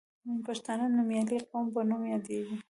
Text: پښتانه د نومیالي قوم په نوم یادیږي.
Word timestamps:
پښتانه 0.45 0.85
د 0.89 0.93
نومیالي 0.97 1.37
قوم 1.49 1.65
په 1.73 1.81
نوم 1.89 2.01
یادیږي. 2.13 2.55